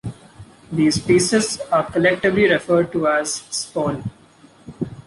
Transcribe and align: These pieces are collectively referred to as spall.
These 0.71 0.97
pieces 0.97 1.59
are 1.71 1.83
collectively 1.91 2.49
referred 2.49 2.91
to 2.93 3.05
as 3.05 3.33
spall. 3.51 4.01